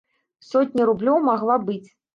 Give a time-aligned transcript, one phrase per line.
[0.49, 1.85] Сотня рублёў магла быць.